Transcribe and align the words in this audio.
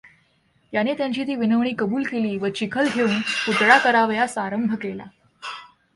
त्याने 0.73 0.93
त्यांची 0.93 1.23
ती 1.23 1.35
विनवणी 1.35 1.73
कबूल 1.79 2.03
केली 2.03 2.37
व 2.37 2.49
चिखल 2.49 2.87
घेऊन 2.95 3.19
पुतळा 3.45 3.77
करावयास 3.77 4.37
आरंभ 4.37 4.75
केला. 4.75 5.03